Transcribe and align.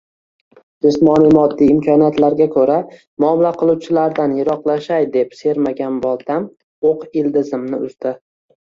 jismoniy-moddiy 0.85 1.69
imkoniyatlarga 1.73 2.47
koʼra 2.57 2.77
muomala 3.25 3.53
qiluvchilardan 3.61 4.35
yiroqlashay 4.41 5.09
deb 5.19 5.39
sermagan 5.45 6.03
boltam 6.09 6.51
oʼq 6.95 7.25
ildizimni 7.25 7.87
uzdi. 7.89 8.19